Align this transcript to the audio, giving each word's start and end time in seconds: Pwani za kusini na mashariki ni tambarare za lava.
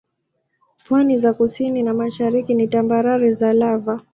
Pwani 0.87 1.17
za 1.19 1.33
kusini 1.33 1.83
na 1.83 1.93
mashariki 1.93 2.53
ni 2.53 2.67
tambarare 2.67 3.31
za 3.31 3.53
lava. 3.53 4.01